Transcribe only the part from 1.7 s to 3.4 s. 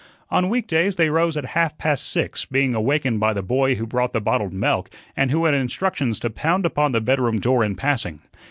past six, being awakened by